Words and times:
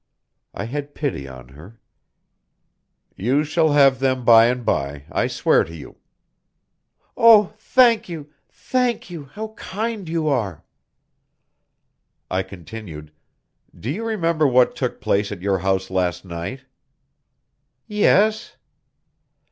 I 0.55 0.63
had 0.63 0.95
pity 0.95 1.27
on 1.27 1.49
her: 1.49 1.79
"You 3.15 3.43
shall 3.43 3.73
have 3.73 3.99
them 3.99 4.25
by 4.25 4.47
and 4.47 4.65
by, 4.65 5.05
I 5.11 5.27
swear 5.27 5.63
to 5.63 5.75
you." 5.75 5.97
"Oh! 7.15 7.53
thank 7.59 8.09
you! 8.09 8.31
thank 8.49 9.11
you! 9.11 9.25
How 9.25 9.49
kind 9.49 10.09
you 10.09 10.27
are!" 10.27 10.63
I 12.31 12.41
continued: 12.41 13.11
"Do 13.79 13.91
you 13.91 14.03
remember 14.03 14.47
what 14.47 14.75
took 14.75 15.01
place 15.01 15.31
at 15.31 15.43
your 15.43 15.59
house 15.59 15.91
last 15.91 16.25
night?" 16.25 16.65
"Yes." 17.85 18.55